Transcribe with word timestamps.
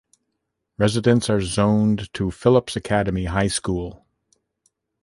Residents 0.79 1.29
are 1.29 1.41
zoned 1.43 2.11
to 2.15 2.31
Phillips 2.31 2.75
Academy 2.75 3.25
High 3.25 3.49
School. 3.49 4.03